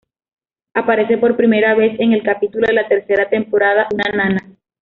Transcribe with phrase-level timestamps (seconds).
[0.73, 4.49] Aparece por primera vez en el capítulo de la tercera temporada, "Una Nana".